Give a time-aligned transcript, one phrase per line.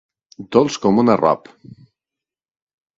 [0.57, 1.53] Dolç com un arrop.